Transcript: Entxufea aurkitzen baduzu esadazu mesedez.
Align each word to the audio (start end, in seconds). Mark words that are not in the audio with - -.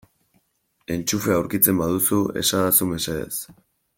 Entxufea 0.95 1.35
aurkitzen 1.41 1.83
baduzu 1.83 2.21
esadazu 2.43 2.91
mesedez. 2.95 3.33